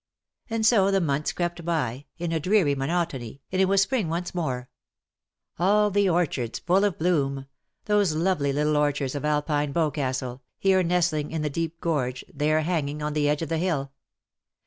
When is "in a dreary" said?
2.17-2.73